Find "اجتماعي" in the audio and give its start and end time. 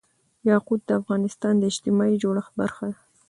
1.71-2.15